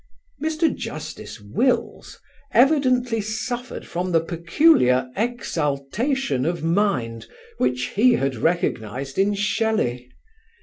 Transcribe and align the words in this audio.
Mr. 0.41 0.75
Justice 0.75 1.39
Wills 1.39 2.19
evidently 2.55 3.21
suffered 3.21 3.85
from 3.85 4.11
the 4.11 4.19
peculiar 4.19 5.11
"exaltation" 5.15 6.43
of 6.43 6.63
mind 6.63 7.27
which 7.59 7.89
he 7.89 8.13
had 8.13 8.33
recognised 8.35 9.19
in 9.19 9.35
Shelley. 9.35 10.09